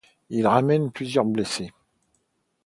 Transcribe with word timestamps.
Il 0.31 0.47
ramènera 0.47 0.89
plusieurs 0.89 1.25
blessés. 1.25 1.71